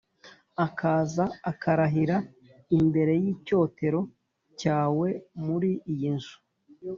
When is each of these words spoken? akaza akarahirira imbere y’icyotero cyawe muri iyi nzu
akaza 0.65 1.25
akarahirira 1.51 2.17
imbere 2.79 3.13
y’icyotero 3.23 4.01
cyawe 4.59 5.07
muri 5.45 5.71
iyi 5.93 6.09
nzu 6.15 6.35